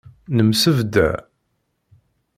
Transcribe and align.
Nemsebḍa. 0.35 1.11